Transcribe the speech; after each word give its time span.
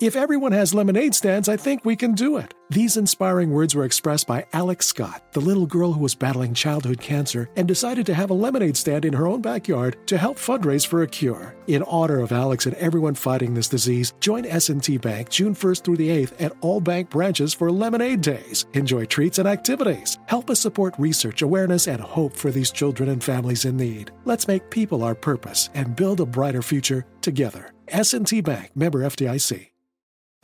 If 0.00 0.14
everyone 0.14 0.52
has 0.52 0.74
lemonade 0.74 1.12
stands, 1.12 1.48
I 1.48 1.56
think 1.56 1.84
we 1.84 1.96
can 1.96 2.12
do 2.12 2.36
it. 2.36 2.54
These 2.70 2.96
inspiring 2.96 3.50
words 3.50 3.74
were 3.74 3.84
expressed 3.84 4.28
by 4.28 4.46
Alex 4.52 4.86
Scott, 4.86 5.24
the 5.32 5.40
little 5.40 5.66
girl 5.66 5.92
who 5.92 5.98
was 5.98 6.14
battling 6.14 6.54
childhood 6.54 7.00
cancer 7.00 7.50
and 7.56 7.66
decided 7.66 8.06
to 8.06 8.14
have 8.14 8.30
a 8.30 8.34
lemonade 8.34 8.76
stand 8.76 9.04
in 9.04 9.12
her 9.12 9.26
own 9.26 9.42
backyard 9.42 9.96
to 10.06 10.16
help 10.16 10.36
fundraise 10.36 10.86
for 10.86 11.02
a 11.02 11.08
cure. 11.08 11.56
In 11.66 11.82
honor 11.82 12.20
of 12.20 12.30
Alex 12.30 12.66
and 12.66 12.76
everyone 12.76 13.16
fighting 13.16 13.54
this 13.54 13.68
disease, 13.68 14.12
join 14.20 14.46
S&T 14.46 14.98
Bank 14.98 15.30
June 15.30 15.52
1st 15.52 15.82
through 15.82 15.96
the 15.96 16.10
8th 16.10 16.40
at 16.40 16.52
all 16.60 16.80
bank 16.80 17.10
branches 17.10 17.52
for 17.52 17.68
Lemonade 17.68 18.20
Days. 18.20 18.66
Enjoy 18.74 19.04
treats 19.04 19.40
and 19.40 19.48
activities. 19.48 20.16
Help 20.26 20.48
us 20.48 20.60
support 20.60 20.94
research, 20.98 21.42
awareness, 21.42 21.88
and 21.88 22.00
hope 22.00 22.36
for 22.36 22.52
these 22.52 22.70
children 22.70 23.08
and 23.08 23.24
families 23.24 23.64
in 23.64 23.76
need. 23.76 24.12
Let's 24.24 24.46
make 24.46 24.70
people 24.70 25.02
our 25.02 25.16
purpose 25.16 25.70
and 25.74 25.96
build 25.96 26.20
a 26.20 26.26
brighter 26.26 26.62
future 26.62 27.04
together. 27.20 27.72
S&T 27.88 28.42
Bank, 28.42 28.70
member 28.76 29.00
FDIC. 29.00 29.70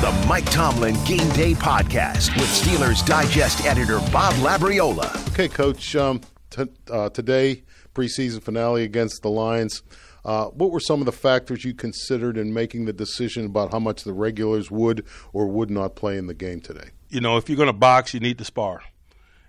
This 0.00 0.14
is 0.14 0.20
the 0.20 0.26
Mike 0.26 0.50
Tomlin 0.50 0.94
Game 1.04 1.28
Day 1.30 1.52
Podcast 1.52 2.34
with 2.36 2.48
Steelers 2.48 3.04
Digest 3.04 3.64
editor 3.64 3.98
Bob 4.12 4.34
Labriola. 4.34 5.28
Okay, 5.32 5.48
Coach. 5.48 5.94
Um, 5.96 6.20
t- 6.50 6.64
uh, 6.90 7.10
today, 7.10 7.62
preseason 7.94 8.42
finale 8.42 8.84
against 8.84 9.22
the 9.22 9.30
Lions. 9.30 9.82
Uh, 10.24 10.46
what 10.46 10.70
were 10.70 10.80
some 10.80 11.00
of 11.00 11.06
the 11.06 11.12
factors 11.12 11.64
you 11.64 11.74
considered 11.74 12.36
in 12.36 12.52
making 12.52 12.84
the 12.84 12.92
decision 12.92 13.46
about 13.46 13.72
how 13.72 13.78
much 13.78 14.04
the 14.04 14.12
regulars 14.12 14.70
would 14.70 15.04
or 15.32 15.46
would 15.48 15.70
not 15.70 15.96
play 15.96 16.16
in 16.16 16.26
the 16.26 16.34
game 16.34 16.60
today? 16.60 16.90
You 17.08 17.20
know, 17.20 17.36
if 17.36 17.48
you're 17.48 17.56
going 17.56 17.66
to 17.66 17.72
box, 17.72 18.14
you 18.14 18.20
need 18.20 18.38
to 18.38 18.44
spar, 18.44 18.82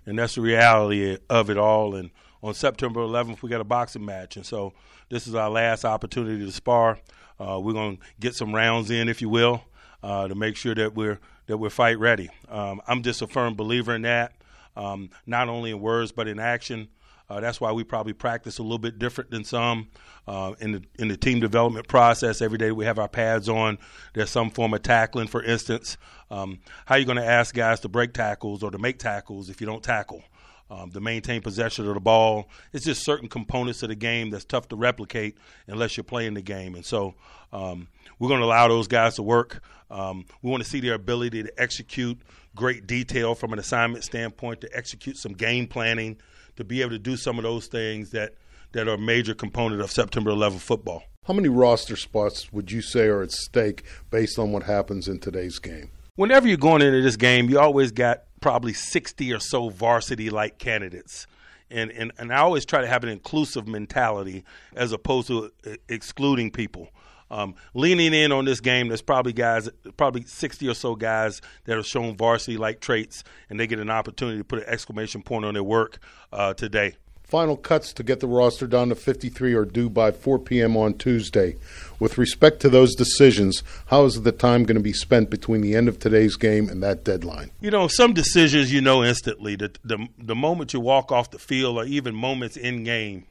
and 0.06 0.18
that's 0.18 0.34
the 0.34 0.40
reality 0.40 1.18
of 1.30 1.50
it 1.50 1.58
all. 1.58 1.94
And 1.94 2.10
on 2.42 2.54
September 2.54 3.00
11th, 3.00 3.42
we 3.42 3.50
got 3.50 3.60
a 3.60 3.64
boxing 3.64 4.04
match, 4.04 4.36
and 4.36 4.44
so 4.44 4.72
this 5.08 5.26
is 5.26 5.34
our 5.34 5.50
last 5.50 5.84
opportunity 5.84 6.44
to 6.44 6.52
spar. 6.52 6.98
Uh, 7.40 7.58
we're 7.58 7.72
going 7.72 7.96
to 7.96 8.02
get 8.20 8.34
some 8.34 8.54
rounds 8.54 8.90
in, 8.90 9.08
if 9.08 9.20
you 9.20 9.28
will, 9.28 9.64
uh, 10.02 10.28
to 10.28 10.34
make 10.34 10.56
sure 10.56 10.74
that 10.74 10.94
we're 10.94 11.18
that 11.46 11.58
we're 11.58 11.70
fight 11.70 11.98
ready. 11.98 12.30
Um, 12.48 12.80
I'm 12.86 13.02
just 13.02 13.22
a 13.22 13.26
firm 13.26 13.54
believer 13.54 13.94
in 13.94 14.02
that, 14.02 14.32
um, 14.76 15.10
not 15.26 15.48
only 15.48 15.70
in 15.70 15.80
words 15.80 16.12
but 16.12 16.28
in 16.28 16.38
action. 16.38 16.88
Uh, 17.30 17.40
that's 17.40 17.60
why 17.60 17.72
we 17.72 17.82
probably 17.82 18.12
practice 18.12 18.58
a 18.58 18.62
little 18.62 18.78
bit 18.78 18.98
different 18.98 19.30
than 19.30 19.42
some 19.42 19.88
uh, 20.28 20.52
in 20.60 20.72
the 20.72 20.82
in 20.98 21.08
the 21.08 21.16
team 21.16 21.40
development 21.40 21.88
process. 21.88 22.42
Every 22.42 22.58
day 22.58 22.72
we 22.72 22.84
have 22.84 22.98
our 22.98 23.08
pads 23.08 23.48
on. 23.48 23.78
There's 24.12 24.30
some 24.30 24.50
form 24.50 24.74
of 24.74 24.82
tackling, 24.82 25.28
for 25.28 25.42
instance. 25.42 25.96
Um, 26.30 26.60
how 26.84 26.96
are 26.96 26.98
you 26.98 27.06
going 27.06 27.16
to 27.16 27.24
ask 27.24 27.54
guys 27.54 27.80
to 27.80 27.88
break 27.88 28.12
tackles 28.12 28.62
or 28.62 28.70
to 28.70 28.78
make 28.78 28.98
tackles 28.98 29.48
if 29.48 29.60
you 29.60 29.66
don't 29.66 29.82
tackle? 29.82 30.22
Um, 30.72 30.90
to 30.90 31.00
maintain 31.00 31.42
possession 31.42 31.86
of 31.86 31.94
the 31.94 32.00
ball. 32.00 32.48
It's 32.72 32.84
just 32.84 33.04
certain 33.04 33.28
components 33.28 33.82
of 33.82 33.90
the 33.90 33.94
game 33.94 34.30
that's 34.30 34.44
tough 34.44 34.68
to 34.68 34.76
replicate 34.76 35.36
unless 35.66 35.96
you're 35.96 36.04
playing 36.04 36.34
the 36.34 36.42
game. 36.42 36.74
And 36.74 36.84
so 36.84 37.14
um, 37.52 37.88
we're 38.18 38.28
going 38.28 38.40
to 38.40 38.46
allow 38.46 38.68
those 38.68 38.88
guys 38.88 39.16
to 39.16 39.22
work. 39.22 39.62
Um, 39.90 40.24
we 40.40 40.50
want 40.50 40.62
to 40.62 40.68
see 40.68 40.80
their 40.80 40.94
ability 40.94 41.42
to 41.42 41.52
execute 41.60 42.18
great 42.56 42.86
detail 42.86 43.34
from 43.34 43.52
an 43.52 43.58
assignment 43.58 44.04
standpoint, 44.04 44.62
to 44.62 44.76
execute 44.76 45.18
some 45.18 45.34
game 45.34 45.66
planning, 45.66 46.16
to 46.56 46.64
be 46.64 46.80
able 46.80 46.92
to 46.92 46.98
do 46.98 47.18
some 47.18 47.38
of 47.38 47.42
those 47.42 47.66
things 47.66 48.10
that, 48.10 48.34
that 48.72 48.88
are 48.88 48.94
a 48.94 48.98
major 48.98 49.34
component 49.34 49.82
of 49.82 49.90
September 49.90 50.30
11 50.30 50.58
football. 50.58 51.02
How 51.26 51.34
many 51.34 51.48
roster 51.50 51.96
spots 51.96 52.50
would 52.50 52.72
you 52.72 52.80
say 52.80 53.06
are 53.06 53.22
at 53.22 53.30
stake 53.30 53.84
based 54.10 54.38
on 54.38 54.52
what 54.52 54.62
happens 54.62 55.06
in 55.06 55.20
today's 55.20 55.58
game? 55.58 55.90
Whenever 56.16 56.48
you're 56.48 56.56
going 56.56 56.82
into 56.82 57.02
this 57.02 57.16
game, 57.16 57.50
you 57.50 57.58
always 57.60 57.92
got 57.92 58.24
probably 58.42 58.74
60 58.74 59.32
or 59.32 59.38
so 59.38 59.70
varsity 59.70 60.28
like 60.28 60.58
candidates. 60.58 61.26
And, 61.70 61.90
and, 61.92 62.12
and 62.18 62.30
I 62.30 62.38
always 62.38 62.66
try 62.66 62.82
to 62.82 62.86
have 62.86 63.02
an 63.02 63.08
inclusive 63.08 63.66
mentality 63.66 64.44
as 64.74 64.92
opposed 64.92 65.28
to 65.28 65.50
excluding 65.88 66.50
people. 66.50 66.90
Um, 67.30 67.54
leaning 67.72 68.12
in 68.12 68.30
on 68.30 68.44
this 68.44 68.60
game, 68.60 68.88
there's 68.88 69.00
probably 69.00 69.32
guys, 69.32 69.70
probably 69.96 70.24
60 70.24 70.68
or 70.68 70.74
so 70.74 70.94
guys 70.94 71.40
that 71.64 71.76
have 71.76 71.86
shown 71.86 72.14
varsity 72.14 72.58
like 72.58 72.80
traits, 72.80 73.24
and 73.48 73.58
they 73.58 73.66
get 73.66 73.78
an 73.78 73.88
opportunity 73.88 74.36
to 74.36 74.44
put 74.44 74.58
an 74.58 74.66
exclamation 74.66 75.22
point 75.22 75.46
on 75.46 75.54
their 75.54 75.62
work 75.62 75.98
uh, 76.30 76.52
today. 76.52 76.96
Final 77.32 77.56
cuts 77.56 77.94
to 77.94 78.02
get 78.02 78.20
the 78.20 78.26
roster 78.26 78.66
down 78.66 78.90
to 78.90 78.94
53 78.94 79.54
are 79.54 79.64
due 79.64 79.88
by 79.88 80.12
4 80.12 80.38
p.m. 80.38 80.76
on 80.76 80.92
Tuesday. 80.92 81.56
With 81.98 82.18
respect 82.18 82.60
to 82.60 82.68
those 82.68 82.94
decisions, 82.94 83.62
how 83.86 84.04
is 84.04 84.20
the 84.20 84.32
time 84.32 84.64
going 84.64 84.76
to 84.76 84.82
be 84.82 84.92
spent 84.92 85.30
between 85.30 85.62
the 85.62 85.74
end 85.74 85.88
of 85.88 85.98
today's 85.98 86.36
game 86.36 86.68
and 86.68 86.82
that 86.82 87.04
deadline? 87.04 87.50
You 87.62 87.70
know, 87.70 87.88
some 87.88 88.12
decisions 88.12 88.70
you 88.70 88.82
know 88.82 89.02
instantly. 89.02 89.56
The, 89.56 89.72
the, 89.82 90.08
the 90.18 90.34
moment 90.34 90.74
you 90.74 90.80
walk 90.80 91.10
off 91.10 91.30
the 91.30 91.38
field 91.38 91.78
or 91.78 91.86
even 91.86 92.14
moments 92.14 92.58
in 92.58 92.84
game. 92.84 93.24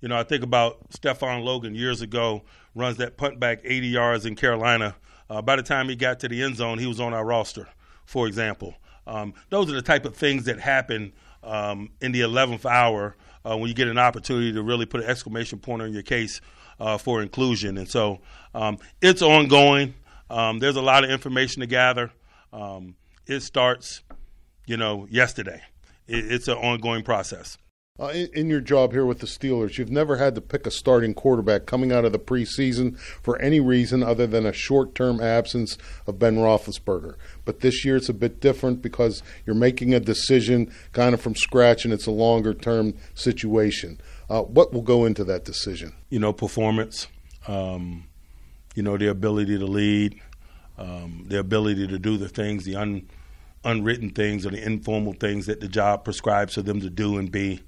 You 0.00 0.06
know, 0.06 0.16
I 0.16 0.22
think 0.22 0.44
about 0.44 0.78
Stefan 0.90 1.42
Logan 1.42 1.74
years 1.74 2.02
ago, 2.02 2.42
runs 2.76 2.98
that 2.98 3.16
punt 3.16 3.40
back 3.40 3.62
80 3.64 3.88
yards 3.88 4.26
in 4.26 4.36
Carolina. 4.36 4.94
Uh, 5.28 5.42
by 5.42 5.56
the 5.56 5.64
time 5.64 5.88
he 5.88 5.96
got 5.96 6.20
to 6.20 6.28
the 6.28 6.40
end 6.40 6.54
zone, 6.54 6.78
he 6.78 6.86
was 6.86 7.00
on 7.00 7.12
our 7.14 7.24
roster, 7.24 7.66
for 8.04 8.28
example. 8.28 8.76
Um, 9.08 9.34
those 9.48 9.68
are 9.68 9.74
the 9.74 9.82
type 9.82 10.04
of 10.04 10.14
things 10.14 10.44
that 10.44 10.60
happen 10.60 11.12
um, 11.42 11.90
in 12.00 12.12
the 12.12 12.20
11th 12.20 12.64
hour– 12.64 13.16
uh, 13.44 13.56
when 13.56 13.68
you 13.68 13.74
get 13.74 13.88
an 13.88 13.98
opportunity 13.98 14.52
to 14.52 14.62
really 14.62 14.86
put 14.86 15.02
an 15.02 15.08
exclamation 15.08 15.58
point 15.58 15.82
on 15.82 15.92
your 15.92 16.02
case 16.02 16.40
uh, 16.78 16.98
for 16.98 17.22
inclusion. 17.22 17.78
And 17.78 17.88
so 17.88 18.20
um, 18.54 18.78
it's 19.00 19.22
ongoing. 19.22 19.94
Um, 20.28 20.58
there's 20.58 20.76
a 20.76 20.82
lot 20.82 21.04
of 21.04 21.10
information 21.10 21.60
to 21.60 21.66
gather. 21.66 22.10
Um, 22.52 22.96
it 23.26 23.40
starts, 23.40 24.02
you 24.66 24.76
know, 24.76 25.06
yesterday. 25.10 25.60
It, 26.06 26.32
it's 26.32 26.48
an 26.48 26.56
ongoing 26.56 27.02
process. 27.02 27.58
Uh, 28.00 28.08
in, 28.14 28.30
in, 28.32 28.48
your 28.48 28.62
job 28.62 28.92
here 28.92 29.04
with 29.04 29.18
the 29.18 29.26
Steelers, 29.26 29.76
you've 29.76 29.90
never 29.90 30.16
had 30.16 30.34
to 30.34 30.40
pick 30.40 30.66
a 30.66 30.70
starting 30.70 31.12
quarterback 31.12 31.66
coming 31.66 31.92
out 31.92 32.06
of 32.06 32.12
the 32.12 32.18
preseason 32.18 32.98
for 32.98 33.38
any 33.42 33.60
reason 33.60 34.02
other 34.02 34.26
than 34.26 34.46
a 34.46 34.54
short 34.54 34.94
term 34.94 35.20
absence 35.20 35.76
of 36.06 36.18
Ben 36.18 36.36
Roethlisberger. 36.36 37.16
But 37.44 37.60
this 37.60 37.84
year 37.84 37.96
it's 37.96 38.08
a 38.08 38.14
bit 38.14 38.40
different 38.40 38.80
because 38.80 39.22
you're 39.44 39.54
making 39.54 39.92
a 39.92 40.00
decision 40.00 40.72
kind 40.92 41.12
of 41.12 41.20
from 41.20 41.34
scratch 41.34 41.84
and 41.84 41.92
it's 41.92 42.06
a 42.06 42.10
longer 42.10 42.54
term 42.54 42.94
situation. 43.12 44.00
Uh, 44.30 44.42
what 44.44 44.72
will 44.72 44.80
go 44.80 45.04
into 45.04 45.22
that 45.24 45.44
decision? 45.44 45.92
You 46.08 46.20
know, 46.20 46.32
performance, 46.32 47.06
um, 47.48 48.04
you 48.74 48.82
know, 48.82 48.96
the 48.96 49.10
ability 49.10 49.58
to 49.58 49.66
lead, 49.66 50.18
um, 50.78 51.26
the 51.28 51.38
ability 51.38 51.86
to 51.88 51.98
do 51.98 52.16
the 52.16 52.30
things, 52.30 52.64
the 52.64 52.76
un, 52.76 53.06
unwritten 53.62 54.08
things 54.08 54.46
or 54.46 54.50
the 54.50 54.64
informal 54.64 55.12
things 55.12 55.44
that 55.44 55.60
the 55.60 55.68
job 55.68 56.02
prescribes 56.02 56.54
for 56.54 56.62
them 56.62 56.80
to 56.80 56.88
do 56.88 57.18
and 57.18 57.30
be 57.30 57.60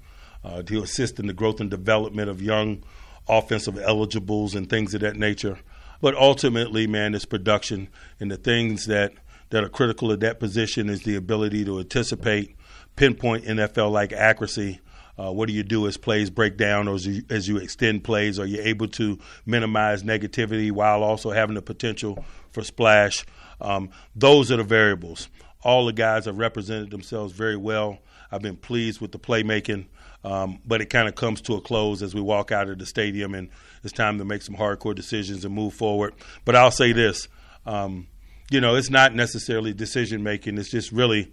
to 0.43 0.83
assist 0.83 1.19
in 1.19 1.27
the 1.27 1.33
growth 1.33 1.59
and 1.59 1.69
development 1.69 2.29
of 2.29 2.41
young 2.41 2.83
offensive 3.27 3.77
eligibles 3.77 4.55
and 4.55 4.69
things 4.69 4.93
of 4.93 5.01
that 5.01 5.15
nature. 5.15 5.59
But 6.01 6.15
ultimately, 6.15 6.85
man, 6.85 7.15
it's 7.15 7.25
production 7.25 7.87
and 8.19 8.29
the 8.29 8.37
things 8.37 8.87
that, 8.87 9.13
that 9.51 9.63
are 9.63 9.69
critical 9.69 10.11
at 10.11 10.19
that 10.19 10.39
position 10.39 10.89
is 10.89 11.03
the 11.03 11.15
ability 11.15 11.63
to 11.65 11.79
anticipate, 11.79 12.55
pinpoint 12.95 13.45
NFL 13.45 13.91
like 13.91 14.11
accuracy. 14.11 14.81
Uh, 15.17 15.31
what 15.31 15.47
do 15.47 15.53
you 15.53 15.63
do 15.63 15.87
as 15.87 15.95
plays 15.95 16.29
break 16.29 16.57
down 16.57 16.87
or 16.87 16.95
as 16.95 17.05
you, 17.07 17.23
as 17.29 17.47
you 17.47 17.57
extend 17.57 18.03
plays? 18.03 18.39
Are 18.39 18.45
you 18.45 18.59
able 18.61 18.87
to 18.89 19.17
minimize 19.45 20.03
negativity 20.03 20.71
while 20.71 21.03
also 21.03 21.31
having 21.31 21.55
the 21.55 21.61
potential 21.61 22.25
for 22.51 22.63
splash? 22.63 23.25
Um, 23.61 23.89
those 24.15 24.51
are 24.51 24.57
the 24.57 24.63
variables. 24.63 25.29
All 25.63 25.85
the 25.85 25.93
guys 25.93 26.25
have 26.25 26.37
represented 26.37 26.91
themselves 26.91 27.31
very 27.31 27.55
well. 27.55 27.99
I've 28.31 28.41
been 28.41 28.57
pleased 28.57 28.99
with 28.99 29.13
the 29.13 29.19
playmaking. 29.19 29.85
Um, 30.23 30.59
but 30.65 30.79
it 30.81 30.89
kind 30.89 31.07
of 31.07 31.15
comes 31.15 31.41
to 31.41 31.55
a 31.55 31.61
close 31.61 32.01
as 32.01 32.15
we 32.15 32.21
walk 32.21 32.51
out 32.51 32.69
of 32.69 32.79
the 32.79 32.85
stadium, 32.85 33.35
and 33.35 33.49
it's 33.83 33.91
time 33.91 34.17
to 34.19 34.25
make 34.25 34.41
some 34.41 34.55
hardcore 34.55 34.95
decisions 34.95 35.43
and 35.43 35.53
move 35.53 35.73
forward. 35.73 36.13
But 36.45 36.55
I'll 36.55 36.71
say 36.71 36.93
this 36.93 37.27
um, 37.65 38.07
you 38.49 38.61
know, 38.61 38.75
it's 38.75 38.89
not 38.89 39.15
necessarily 39.15 39.73
decision 39.73 40.23
making, 40.23 40.57
it's 40.57 40.69
just 40.69 40.91
really 40.91 41.31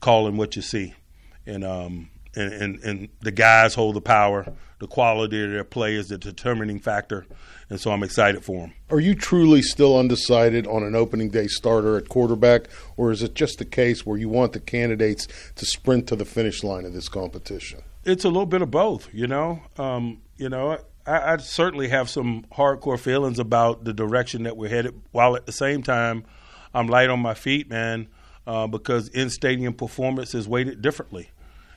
calling 0.00 0.36
what 0.36 0.56
you 0.56 0.62
see. 0.62 0.94
And, 1.46 1.64
um, 1.64 2.10
and, 2.34 2.52
and, 2.52 2.84
and 2.84 3.08
the 3.20 3.30
guys 3.30 3.74
hold 3.74 3.96
the 3.96 4.00
power. 4.00 4.52
The 4.78 4.86
quality 4.86 5.42
of 5.42 5.50
their 5.50 5.64
play 5.64 5.94
is 5.94 6.08
the 6.08 6.18
determining 6.18 6.80
factor, 6.80 7.26
and 7.70 7.80
so 7.80 7.92
I'm 7.92 8.02
excited 8.02 8.44
for 8.44 8.60
them. 8.60 8.74
Are 8.90 9.00
you 9.00 9.14
truly 9.14 9.62
still 9.62 9.98
undecided 9.98 10.66
on 10.66 10.82
an 10.82 10.94
opening 10.94 11.30
day 11.30 11.46
starter 11.46 11.96
at 11.96 12.10
quarterback, 12.10 12.68
or 12.98 13.10
is 13.10 13.22
it 13.22 13.34
just 13.34 13.58
a 13.62 13.64
case 13.64 14.04
where 14.04 14.18
you 14.18 14.28
want 14.28 14.52
the 14.52 14.60
candidates 14.60 15.28
to 15.54 15.64
sprint 15.64 16.08
to 16.08 16.16
the 16.16 16.26
finish 16.26 16.62
line 16.62 16.84
of 16.84 16.92
this 16.92 17.08
competition? 17.08 17.80
It's 18.06 18.24
a 18.24 18.28
little 18.28 18.46
bit 18.46 18.62
of 18.62 18.70
both, 18.70 19.12
you 19.12 19.26
know. 19.26 19.60
Um, 19.76 20.22
you 20.36 20.48
know, 20.48 20.78
I, 21.04 21.32
I, 21.32 21.36
certainly 21.38 21.88
have 21.88 22.08
some 22.08 22.44
hardcore 22.52 23.00
feelings 23.00 23.40
about 23.40 23.82
the 23.82 23.92
direction 23.92 24.44
that 24.44 24.56
we're 24.56 24.68
headed, 24.68 24.94
while 25.10 25.34
at 25.34 25.44
the 25.44 25.50
same 25.50 25.82
time, 25.82 26.24
I'm 26.72 26.86
light 26.86 27.10
on 27.10 27.18
my 27.18 27.34
feet, 27.34 27.68
man, 27.68 28.06
uh, 28.46 28.68
because 28.68 29.08
in 29.08 29.28
stadium 29.28 29.74
performance 29.74 30.36
is 30.36 30.46
weighted 30.46 30.82
differently, 30.82 31.30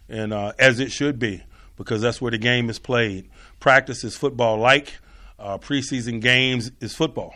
and 0.07 0.31
uh, 0.31 0.53
as 0.59 0.79
it 0.79 0.91
should 0.91 1.17
be, 1.17 1.41
because 1.77 1.99
that's 1.99 2.21
where 2.21 2.29
the 2.29 2.37
game 2.37 2.69
is 2.69 2.77
played. 2.77 3.27
Practice 3.59 4.03
is 4.03 4.15
football 4.15 4.57
like, 4.57 4.99
uh, 5.39 5.57
preseason 5.57 6.21
games 6.21 6.71
is 6.79 6.93
football. 6.93 7.33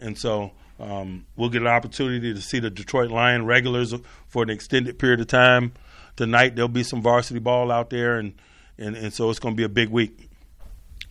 And 0.00 0.18
so 0.18 0.50
um, 0.80 1.26
we'll 1.36 1.48
get 1.48 1.62
an 1.62 1.68
opportunity 1.68 2.34
to 2.34 2.40
see 2.40 2.58
the 2.58 2.70
Detroit 2.70 3.12
Lion 3.12 3.46
regulars 3.46 3.94
for 4.26 4.42
an 4.42 4.50
extended 4.50 4.98
period 4.98 5.20
of 5.20 5.28
time. 5.28 5.74
Tonight, 6.16 6.54
there'll 6.54 6.68
be 6.68 6.82
some 6.82 7.02
varsity 7.02 7.40
ball 7.40 7.70
out 7.70 7.90
there, 7.90 8.18
and, 8.18 8.34
and, 8.78 8.96
and 8.96 9.12
so 9.12 9.30
it's 9.30 9.38
going 9.38 9.54
to 9.54 9.56
be 9.56 9.64
a 9.64 9.68
big 9.68 9.88
week. 9.88 10.28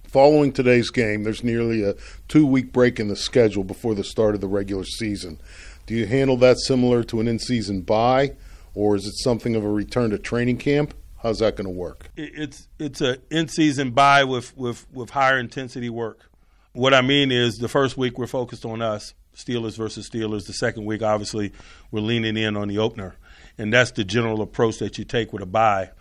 Following 0.07 0.51
today's 0.51 0.89
game, 0.89 1.23
there's 1.23 1.43
nearly 1.43 1.83
a 1.83 1.95
two 2.27 2.45
week 2.45 2.73
break 2.73 2.99
in 2.99 3.07
the 3.07 3.15
schedule 3.15 3.63
before 3.63 3.95
the 3.95 4.03
start 4.03 4.35
of 4.35 4.41
the 4.41 4.47
regular 4.47 4.83
season. 4.83 5.39
Do 5.85 5.95
you 5.95 6.05
handle 6.05 6.37
that 6.37 6.59
similar 6.59 7.03
to 7.05 7.19
an 7.19 7.27
in 7.27 7.39
season 7.39 7.81
bye, 7.81 8.35
or 8.73 8.95
is 8.95 9.05
it 9.05 9.17
something 9.17 9.55
of 9.55 9.63
a 9.63 9.69
return 9.69 10.11
to 10.11 10.17
training 10.17 10.57
camp? 10.57 10.93
How's 11.21 11.39
that 11.39 11.55
going 11.55 11.65
to 11.65 11.71
work? 11.71 12.09
It's 12.15 12.67
it's 12.79 12.99
a 12.99 13.19
in 13.29 13.47
season 13.47 13.91
bye 13.91 14.23
with, 14.23 14.55
with, 14.57 14.85
with 14.91 15.11
higher 15.11 15.37
intensity 15.37 15.89
work. 15.89 16.29
What 16.73 16.93
I 16.93 17.01
mean 17.01 17.31
is 17.31 17.57
the 17.57 17.67
first 17.67 17.97
week 17.97 18.17
we're 18.17 18.27
focused 18.27 18.65
on 18.65 18.81
us, 18.81 19.13
Steelers 19.35 19.77
versus 19.77 20.09
Steelers. 20.09 20.47
The 20.47 20.53
second 20.53 20.85
week, 20.85 21.03
obviously, 21.03 21.51
we're 21.91 22.01
leaning 22.01 22.37
in 22.37 22.57
on 22.57 22.69
the 22.69 22.79
opener, 22.79 23.15
and 23.61 23.71
that's 23.71 23.91
the 23.91 24.03
general 24.03 24.41
approach 24.41 24.79
that 24.79 24.97
you 24.97 25.05
take 25.05 25.31
with 25.31 25.43
a 25.43 25.45
bye. 25.45 25.91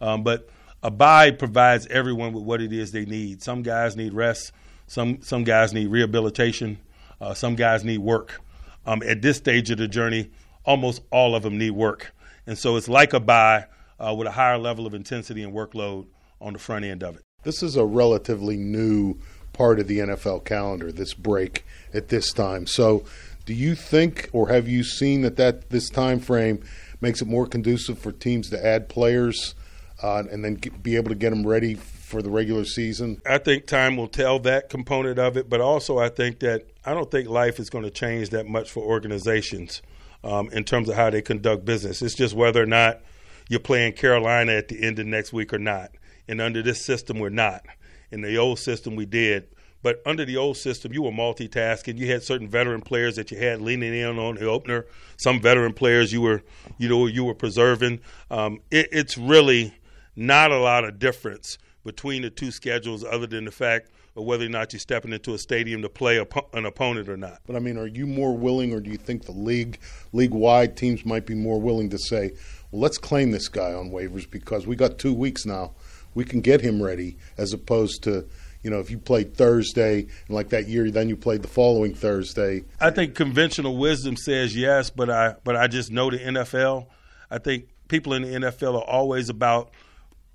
Um, 0.00 0.22
but 0.22 0.48
a 0.82 0.90
bye 0.90 1.30
provides 1.30 1.86
everyone 1.88 2.32
with 2.32 2.44
what 2.44 2.62
it 2.62 2.72
is 2.72 2.92
they 2.92 3.04
need. 3.04 3.42
Some 3.42 3.62
guys 3.62 3.94
need 3.94 4.14
rest. 4.14 4.52
Some 4.86 5.20
some 5.20 5.44
guys 5.44 5.72
need 5.74 5.88
rehabilitation. 5.88 6.78
Uh, 7.20 7.34
some 7.34 7.54
guys 7.54 7.84
need 7.84 7.98
work. 7.98 8.40
Um, 8.86 9.02
at 9.02 9.20
this 9.20 9.36
stage 9.36 9.70
of 9.70 9.76
the 9.76 9.86
journey, 9.86 10.30
almost 10.64 11.02
all 11.10 11.34
of 11.34 11.42
them 11.42 11.58
need 11.58 11.72
work, 11.72 12.14
and 12.46 12.56
so 12.56 12.76
it's 12.76 12.88
like 12.88 13.12
a 13.12 13.20
bye 13.20 13.66
uh, 13.98 14.14
with 14.14 14.26
a 14.26 14.32
higher 14.32 14.56
level 14.56 14.86
of 14.86 14.94
intensity 14.94 15.42
and 15.42 15.52
workload 15.52 16.06
on 16.40 16.54
the 16.54 16.58
front 16.58 16.86
end 16.86 17.02
of 17.02 17.16
it. 17.16 17.22
This 17.42 17.62
is 17.62 17.76
a 17.76 17.84
relatively 17.84 18.56
new 18.56 19.16
part 19.52 19.78
of 19.78 19.86
the 19.86 19.98
NFL 19.98 20.46
calendar, 20.46 20.90
this 20.90 21.12
break 21.12 21.66
at 21.92 22.08
this 22.08 22.32
time. 22.32 22.66
So, 22.66 23.04
do 23.44 23.52
you 23.52 23.74
think 23.74 24.30
or 24.32 24.48
have 24.48 24.66
you 24.68 24.82
seen 24.82 25.20
that, 25.22 25.36
that 25.36 25.68
this 25.68 25.90
time 25.90 26.20
frame 26.20 26.62
makes 27.00 27.22
it 27.22 27.28
more 27.28 27.46
conducive 27.46 27.98
for 27.98 28.12
teams 28.12 28.50
to 28.50 28.66
add 28.66 28.88
players 28.88 29.54
uh, 30.02 30.24
and 30.30 30.44
then 30.44 30.54
be 30.82 30.96
able 30.96 31.08
to 31.08 31.14
get 31.14 31.30
them 31.30 31.46
ready 31.46 31.74
for 31.74 32.22
the 32.22 32.30
regular 32.30 32.64
season? 32.64 33.20
I 33.26 33.38
think 33.38 33.66
time 33.66 33.96
will 33.96 34.08
tell 34.08 34.38
that 34.40 34.68
component 34.68 35.18
of 35.18 35.36
it, 35.36 35.48
but 35.48 35.60
also 35.60 35.98
I 35.98 36.08
think 36.08 36.40
that 36.40 36.66
I 36.84 36.94
don't 36.94 37.10
think 37.10 37.28
life 37.28 37.58
is 37.58 37.70
going 37.70 37.84
to 37.84 37.90
change 37.90 38.30
that 38.30 38.46
much 38.46 38.70
for 38.70 38.82
organizations 38.82 39.82
um, 40.24 40.50
in 40.50 40.64
terms 40.64 40.88
of 40.88 40.96
how 40.96 41.10
they 41.10 41.22
conduct 41.22 41.64
business. 41.64 42.02
It's 42.02 42.14
just 42.14 42.34
whether 42.34 42.62
or 42.62 42.66
not 42.66 43.00
you're 43.48 43.60
playing 43.60 43.94
Carolina 43.94 44.52
at 44.52 44.68
the 44.68 44.82
end 44.82 44.98
of 44.98 45.06
next 45.06 45.32
week 45.32 45.52
or 45.52 45.58
not. 45.58 45.90
And 46.28 46.40
under 46.40 46.62
this 46.62 46.84
system, 46.84 47.18
we're 47.18 47.30
not. 47.30 47.64
In 48.10 48.22
the 48.22 48.36
old 48.38 48.58
system, 48.58 48.96
we 48.96 49.06
did. 49.06 49.48
But 49.82 50.02
under 50.04 50.24
the 50.24 50.36
old 50.36 50.56
system, 50.56 50.92
you 50.92 51.02
were 51.02 51.10
multitasking. 51.10 51.96
You 51.98 52.10
had 52.10 52.22
certain 52.22 52.48
veteran 52.48 52.82
players 52.82 53.16
that 53.16 53.30
you 53.30 53.38
had 53.38 53.62
leaning 53.62 53.94
in 53.94 54.18
on 54.18 54.34
the 54.34 54.46
opener. 54.46 54.86
Some 55.16 55.40
veteran 55.40 55.72
players 55.72 56.12
you 56.12 56.20
were, 56.20 56.42
you 56.78 56.88
know, 56.88 57.06
you 57.06 57.24
were 57.24 57.34
preserving. 57.34 58.00
Um, 58.30 58.60
it, 58.70 58.88
it's 58.92 59.16
really 59.16 59.74
not 60.16 60.50
a 60.50 60.58
lot 60.58 60.84
of 60.84 60.98
difference 60.98 61.56
between 61.82 62.22
the 62.22 62.30
two 62.30 62.50
schedules, 62.50 63.04
other 63.04 63.26
than 63.26 63.46
the 63.46 63.50
fact 63.50 63.90
of 64.16 64.24
whether 64.24 64.44
or 64.44 64.50
not 64.50 64.72
you're 64.72 64.80
stepping 64.80 65.12
into 65.12 65.32
a 65.32 65.38
stadium 65.38 65.80
to 65.80 65.88
play 65.88 66.18
an 66.52 66.66
opponent 66.66 67.08
or 67.08 67.16
not. 67.16 67.40
But 67.46 67.56
I 67.56 67.58
mean, 67.58 67.78
are 67.78 67.86
you 67.86 68.06
more 68.06 68.36
willing, 68.36 68.74
or 68.74 68.80
do 68.80 68.90
you 68.90 68.98
think 68.98 69.24
the 69.24 69.32
league, 69.32 69.78
league-wide 70.12 70.76
teams 70.76 71.06
might 71.06 71.24
be 71.24 71.34
more 71.34 71.60
willing 71.60 71.88
to 71.90 71.98
say, 71.98 72.32
well, 72.70 72.82
let's 72.82 72.98
claim 72.98 73.30
this 73.30 73.48
guy 73.48 73.72
on 73.72 73.90
waivers 73.90 74.30
because 74.30 74.66
we 74.66 74.76
got 74.76 74.98
two 74.98 75.14
weeks 75.14 75.46
now. 75.46 75.72
We 76.14 76.24
can 76.24 76.40
get 76.40 76.60
him 76.60 76.82
ready 76.82 77.16
as 77.38 77.52
opposed 77.52 78.02
to, 78.02 78.28
you 78.62 78.70
know, 78.70 78.78
if 78.78 78.90
you 78.90 78.98
played 78.98 79.34
Thursday 79.34 80.00
and 80.00 80.28
like 80.28 80.50
that 80.50 80.68
year, 80.68 80.90
then 80.90 81.08
you 81.08 81.16
played 81.16 81.42
the 81.42 81.48
following 81.48 81.94
Thursday. 81.94 82.64
I 82.80 82.90
think 82.90 83.14
conventional 83.14 83.76
wisdom 83.76 84.16
says 84.16 84.54
yes, 84.54 84.90
but 84.90 85.08
I 85.08 85.36
but 85.44 85.56
I 85.56 85.66
just 85.66 85.90
know 85.90 86.10
the 86.10 86.18
NFL. 86.18 86.86
I 87.30 87.38
think 87.38 87.68
people 87.88 88.12
in 88.12 88.22
the 88.22 88.28
NFL 88.28 88.74
are 88.74 88.84
always 88.84 89.28
about 89.28 89.70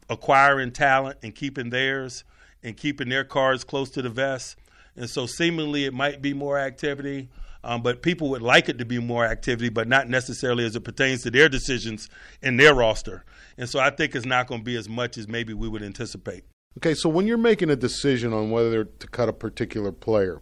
acquiring 0.10 0.72
talent 0.72 1.18
and 1.24 1.36
keeping 1.36 1.69
theirs 1.69 2.24
and 2.63 2.75
keeping 2.75 3.10
their 3.10 3.24
cards 3.24 3.63
close 3.63 3.89
to 3.92 4.01
the 4.01 4.10
vest. 4.10 4.57
And 4.95 5.10
so 5.10 5.25
seemingly 5.25 5.86
it 5.86 5.94
might 5.94 6.22
be 6.22 6.33
more 6.33 6.57
activity. 6.57 7.30
Um, 7.63 7.81
but 7.81 8.04
people 8.04 8.30
would 8.30 8.44
like 8.44 8.69
it 8.69 8.77
to 8.77 8.86
be 8.86 9.00
more 9.00 9.25
activity, 9.25 9.69
but 9.69 9.88
not 9.88 10.07
necessarily 10.07 10.66
as 10.66 10.75
it 10.75 10.81
pertains 10.81 11.24
to 11.24 11.31
their 11.31 11.50
decisions 11.50 12.10
in 12.44 12.57
their 12.57 12.75
roster. 12.75 13.25
And 13.57 13.68
so 13.68 13.80
I 13.80 13.89
think 13.89 14.16
it's 14.16 14.25
not 14.25 14.45
going 14.45 14.62
to 14.62 14.66
be 14.66 14.75
as 14.75 14.88
much 14.88 15.18
as 15.18 15.27
maybe 15.27 15.54
we 15.54 15.68
would 15.68 15.81
anticipate. 15.81 16.44
Okay, 16.77 16.94
so 16.94 17.07
when 17.10 17.25
you're 17.25 17.38
making 17.38 17.69
a 17.69 17.75
decision 17.75 18.33
on 18.33 18.51
whether 18.51 18.83
to 18.83 19.07
cut 19.07 19.30
a 19.30 19.33
particular 19.33 19.92
player, 19.92 20.42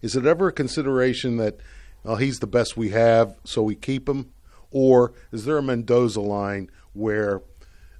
is 0.00 0.16
it 0.16 0.26
ever 0.26 0.48
a 0.48 0.52
consideration 0.52 1.36
that 1.36 1.58
well, 2.02 2.16
he's 2.16 2.40
the 2.40 2.46
best 2.46 2.76
we 2.76 2.90
have, 2.90 3.36
so 3.44 3.62
we 3.62 3.76
keep 3.76 4.08
him? 4.08 4.32
Or 4.72 5.12
is 5.30 5.44
there 5.44 5.58
a 5.58 5.62
Mendoza 5.62 6.20
line 6.20 6.70
where 6.92 7.42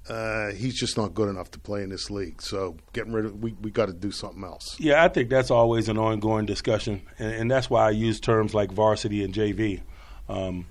uh, 0.09 0.51
he's 0.51 0.77
just 0.77 0.97
not 0.97 1.13
good 1.13 1.29
enough 1.29 1.51
to 1.51 1.59
play 1.59 1.81
in 1.81 1.89
this 1.89 2.09
league. 2.09 2.41
So 2.41 2.77
getting 2.91 3.13
rid 3.13 3.25
of 3.25 3.41
we 3.41 3.53
we 3.61 3.71
got 3.71 3.85
to 3.85 3.93
do 3.93 4.11
something 4.11 4.43
else. 4.43 4.77
Yeah, 4.79 5.03
I 5.03 5.07
think 5.07 5.29
that's 5.29 5.49
always 5.51 5.87
an 5.87 5.97
ongoing 5.97 6.45
discussion, 6.45 7.01
and, 7.19 7.31
and 7.33 7.51
that's 7.51 7.69
why 7.69 7.87
I 7.87 7.91
use 7.91 8.19
terms 8.19 8.53
like 8.53 8.71
varsity 8.71 9.23
and 9.23 9.33
JV. 9.33 9.81
Um, 10.27 10.65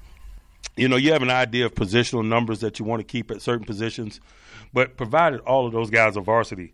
you 0.77 0.89
know, 0.89 0.97
you 0.97 1.13
have 1.13 1.23
an 1.23 1.31
idea 1.31 1.67
of 1.67 1.75
positional 1.75 2.27
numbers 2.27 2.61
that 2.61 2.79
you 2.79 2.85
want 2.85 3.01
to 3.01 3.05
keep 3.05 3.31
at 3.31 3.43
certain 3.43 3.67
positions, 3.67 4.21
but 4.73 4.97
provided 4.97 5.41
all 5.41 5.67
of 5.67 5.73
those 5.73 5.91
guys 5.91 6.17
are 6.17 6.23
varsity, 6.23 6.73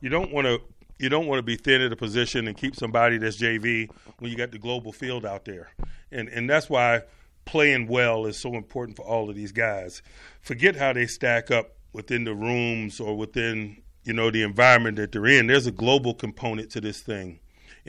you 0.00 0.08
don't 0.08 0.32
want 0.32 0.46
to 0.46 0.60
you 0.98 1.08
don't 1.08 1.26
want 1.26 1.38
to 1.38 1.42
be 1.42 1.56
thin 1.56 1.80
at 1.80 1.90
a 1.90 1.96
position 1.96 2.46
and 2.46 2.56
keep 2.56 2.76
somebody 2.76 3.16
that's 3.16 3.38
JV 3.38 3.90
when 4.18 4.30
you 4.30 4.36
got 4.36 4.50
the 4.50 4.58
global 4.58 4.92
field 4.92 5.24
out 5.24 5.44
there, 5.44 5.70
and 6.12 6.28
and 6.28 6.48
that's 6.48 6.68
why 6.68 7.02
playing 7.44 7.86
well 7.88 8.26
is 8.26 8.38
so 8.38 8.54
important 8.54 8.96
for 8.96 9.04
all 9.04 9.28
of 9.28 9.34
these 9.34 9.52
guys. 9.52 10.02
Forget 10.42 10.76
how 10.76 10.92
they 10.92 11.06
stack 11.06 11.50
up 11.50 11.72
within 11.92 12.24
the 12.24 12.34
rooms 12.34 13.00
or 13.00 13.16
within 13.16 13.82
you 14.04 14.12
know 14.12 14.30
the 14.30 14.42
environment 14.42 14.96
that 14.96 15.12
they're 15.12 15.26
in. 15.26 15.46
There's 15.46 15.66
a 15.66 15.72
global 15.72 16.14
component 16.14 16.70
to 16.72 16.80
this 16.80 17.00
thing, 17.00 17.40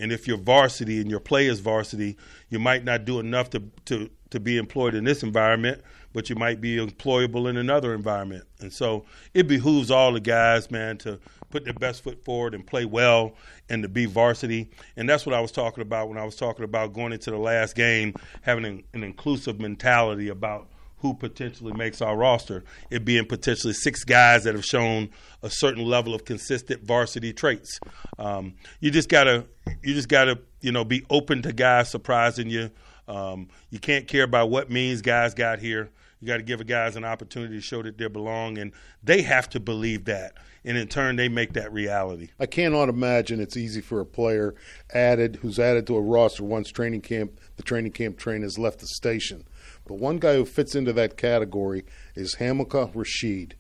and 0.02 0.12
if 0.12 0.28
you're 0.28 0.38
varsity 0.38 1.00
and 1.00 1.10
your 1.10 1.20
play 1.20 1.48
is 1.48 1.60
varsity, 1.60 2.18
you 2.50 2.60
might 2.60 2.84
not 2.84 3.06
do 3.06 3.20
enough 3.20 3.50
to 3.52 3.64
to 3.86 4.10
to 4.32 4.40
be 4.40 4.58
employed 4.58 4.96
in 4.96 5.04
this 5.04 5.24
environment, 5.24 5.82
but 6.14 6.30
you 6.30 6.36
might 6.36 6.62
be 6.62 6.78
employable 6.78 7.50
in 7.50 7.58
another 7.58 7.94
environment. 7.94 8.46
And 8.60 8.72
so 8.72 9.06
it 9.34 9.48
behooves 9.48 9.92
all 9.92 10.14
the 10.14 10.20
guys, 10.22 10.72
man, 10.72 10.98
to 11.00 11.20
put 11.50 11.66
their 11.66 11.74
best 11.74 12.02
foot 12.02 12.24
forward 12.24 12.54
and 12.54 12.66
play 12.66 12.86
well 12.86 13.36
and 13.70 13.84
to 13.84 13.90
be 13.90 14.06
varsity. 14.06 14.70
And 14.96 15.08
that's 15.08 15.26
what 15.26 15.36
I 15.36 15.42
was 15.42 15.52
talking 15.52 15.82
about 15.82 16.08
when 16.08 16.18
I 16.18 16.24
was 16.24 16.38
talking 16.38 16.64
about 16.64 16.94
going 16.94 17.12
into 17.12 17.30
the 17.30 17.38
last 17.38 17.76
game, 17.76 18.14
having 18.42 18.66
an, 18.66 18.84
an 18.94 19.04
inclusive 19.04 19.60
mentality 19.60 20.30
about 20.30 20.70
who 21.02 21.14
potentially 21.14 21.74
makes 21.74 22.02
our 22.02 22.16
roster. 22.16 22.64
It 22.90 23.04
being 23.04 23.26
potentially 23.26 23.74
six 23.74 24.04
guys 24.04 24.44
that 24.44 24.56
have 24.56 24.66
shown 24.66 25.10
a 25.42 25.50
certain 25.50 25.84
level 25.84 26.14
of 26.14 26.26
consistent 26.26 26.84
varsity 26.84 27.34
traits. 27.34 27.80
Um, 28.20 28.54
you 28.80 28.92
just 28.92 29.10
gotta, 29.10 29.46
you 29.84 29.94
just 29.94 30.10
gotta, 30.10 30.40
you 30.62 30.72
know, 30.72 30.86
be 30.86 31.06
open 31.10 31.42
to 31.44 31.54
guys 31.54 31.90
surprising 31.90 32.50
you. 32.50 32.70
Um, 33.08 33.50
you 33.70 33.80
can't 33.80 34.08
care 34.08 34.24
about 34.24 34.50
what 34.50 34.70
means 34.70 35.02
guys 35.02 35.34
got 35.34 35.60
here. 35.60 35.90
You 36.22 36.28
got 36.28 36.38
to 36.38 36.44
give 36.44 36.66
guys 36.68 36.96
an 36.96 37.04
opportunity 37.04 37.56
to 37.56 37.62
show 37.62 37.82
that 37.82 37.98
they 37.98 38.08
belong, 38.08 38.60
and 38.60 38.72
they 39.04 39.24
have 39.24 39.50
to 39.50 39.60
believe 39.60 40.06
that. 40.06 40.34
And 40.64 40.78
in 40.78 40.88
turn, 40.88 41.16
they 41.16 41.28
make 41.28 41.54
that 41.54 41.74
reality. 41.74 42.30
I 42.40 42.46
cannot 42.46 42.90
imagine 42.90 43.42
it's 43.42 43.58
easy 43.58 43.82
for 43.82 44.00
a 44.00 44.06
player 44.06 44.54
added 44.94 45.38
who's 45.42 45.58
added 45.58 45.88
to 45.88 45.96
a 45.96 46.02
roster 46.02 46.44
once 46.44 46.70
training 46.70 47.02
camp, 47.02 47.40
the 47.58 47.64
training 47.64 47.94
camp 47.94 48.20
train 48.20 48.44
has 48.44 48.60
left 48.60 48.80
the 48.80 48.88
station. 48.88 49.44
But 49.86 50.00
one 50.00 50.18
guy 50.18 50.36
who 50.36 50.46
fits 50.46 50.76
into 50.76 50.94
that 50.94 51.18
category 51.18 51.84
is 52.16 52.36
Hamilcar 52.36 52.88
Rashed, 52.94 53.54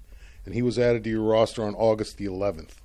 and 0.45 0.53
he 0.53 0.61
was 0.61 0.79
added 0.79 1.03
to 1.03 1.09
your 1.09 1.23
roster 1.23 1.63
on 1.63 1.75
August 1.75 2.17
the 2.17 2.25
11th. 2.25 2.75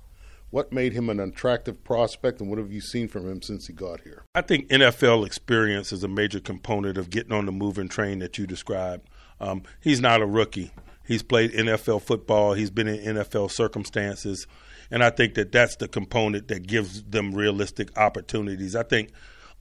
What 0.49 0.71
made 0.71 0.93
him 0.93 1.09
an 1.09 1.19
attractive 1.19 1.83
prospect, 1.83 2.39
and 2.39 2.49
what 2.49 2.57
have 2.57 2.71
you 2.71 2.79
seen 2.79 3.09
from 3.09 3.29
him 3.29 3.41
since 3.41 3.67
he 3.67 3.73
got 3.73 4.01
here? 4.01 4.23
I 4.33 4.41
think 4.41 4.69
NFL 4.69 5.25
experience 5.25 5.91
is 5.91 6.03
a 6.03 6.07
major 6.07 6.39
component 6.39 6.97
of 6.97 7.09
getting 7.09 7.33
on 7.33 7.45
the 7.45 7.51
moving 7.51 7.89
train 7.89 8.19
that 8.19 8.37
you 8.37 8.47
described. 8.47 9.09
Um, 9.41 9.63
he's 9.81 9.99
not 9.99 10.21
a 10.21 10.25
rookie. 10.25 10.71
He's 11.05 11.23
played 11.23 11.51
NFL 11.51 12.01
football. 12.01 12.53
He's 12.53 12.69
been 12.69 12.87
in 12.87 13.15
NFL 13.15 13.51
circumstances, 13.51 14.47
and 14.89 15.03
I 15.03 15.09
think 15.09 15.35
that 15.35 15.51
that's 15.51 15.75
the 15.75 15.87
component 15.87 16.47
that 16.47 16.65
gives 16.65 17.03
them 17.03 17.33
realistic 17.33 17.97
opportunities. 17.97 18.75
I 18.75 18.83
think 18.83 19.11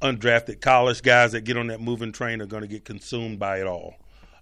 undrafted 0.02 0.60
college 0.60 1.02
guys 1.02 1.32
that 1.32 1.42
get 1.42 1.56
on 1.56 1.68
that 1.68 1.80
moving 1.80 2.12
train 2.12 2.40
are 2.40 2.46
going 2.46 2.62
to 2.62 2.68
get 2.68 2.84
consumed 2.84 3.38
by 3.38 3.60
it 3.60 3.66
all. 3.66 3.94